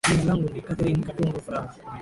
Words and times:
jina 0.11 0.23
langu 0.25 0.49
ni 0.49 0.61
cathireen 0.61 1.03
katungu 1.03 1.39
furaha 1.41 1.73